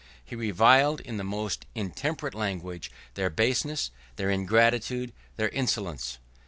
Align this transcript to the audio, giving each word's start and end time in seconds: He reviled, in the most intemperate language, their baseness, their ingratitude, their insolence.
He 0.25 0.35
reviled, 0.35 0.99
in 1.01 1.17
the 1.17 1.23
most 1.23 1.67
intemperate 1.75 2.33
language, 2.33 2.89
their 3.13 3.29
baseness, 3.29 3.91
their 4.15 4.31
ingratitude, 4.31 5.13
their 5.35 5.49
insolence. 5.49 6.17